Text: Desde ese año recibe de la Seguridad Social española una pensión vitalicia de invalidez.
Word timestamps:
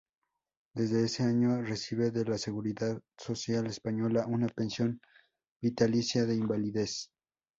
Desde 0.73 1.03
ese 1.03 1.21
año 1.21 1.61
recibe 1.61 2.09
de 2.09 2.25
la 2.25 2.39
Seguridad 2.39 2.99
Social 3.19 3.67
española 3.67 4.25
una 4.27 4.47
pensión 4.47 4.99
vitalicia 5.61 6.25
de 6.25 6.37
invalidez. 6.37 7.11